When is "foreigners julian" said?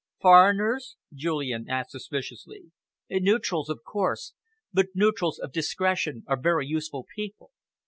0.19-1.69